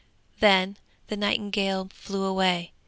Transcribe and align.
Then 0.39 0.77
the 1.09 1.15
nightingale 1.15 1.87
flew 1.93 2.23
away. 2.25 2.71